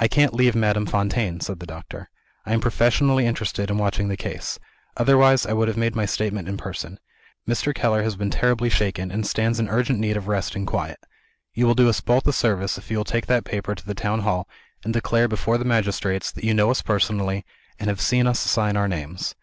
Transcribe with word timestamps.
"I 0.00 0.08
can't 0.08 0.34
leave 0.34 0.56
Madame 0.56 0.84
Fontaine," 0.84 1.38
said 1.38 1.60
the 1.60 1.66
doctor; 1.66 2.10
"I 2.44 2.52
am 2.54 2.60
professionally 2.60 3.24
interested 3.24 3.70
in 3.70 3.78
watching 3.78 4.08
the 4.08 4.16
case. 4.16 4.58
Otherwise, 4.96 5.46
I 5.46 5.52
would 5.52 5.68
have 5.68 5.76
made 5.76 5.94
my 5.94 6.06
statement 6.06 6.48
in 6.48 6.56
person. 6.56 6.98
Mr. 7.48 7.72
Keller 7.72 8.02
has 8.02 8.16
been 8.16 8.30
terribly 8.30 8.68
shaken, 8.68 9.12
and 9.12 9.24
stands 9.24 9.60
in 9.60 9.68
urgent 9.68 10.00
need 10.00 10.16
of 10.16 10.26
rest 10.26 10.56
and 10.56 10.66
quiet. 10.66 10.98
You 11.52 11.68
will 11.68 11.76
do 11.76 11.88
us 11.88 12.00
both 12.00 12.26
a 12.26 12.32
service 12.32 12.78
if 12.78 12.90
you 12.90 12.96
will 12.96 13.04
take 13.04 13.26
that 13.26 13.44
paper 13.44 13.76
to 13.76 13.86
the 13.86 13.94
town 13.94 14.22
hall, 14.22 14.48
and 14.82 14.92
declare 14.92 15.28
before 15.28 15.56
the 15.56 15.64
magistrates 15.64 16.32
that 16.32 16.42
you 16.42 16.52
know 16.52 16.72
us 16.72 16.82
personally, 16.82 17.44
and 17.78 17.88
have 17.88 18.00
seen 18.00 18.26
us 18.26 18.40
sign 18.40 18.76
our 18.76 18.88
names. 18.88 19.36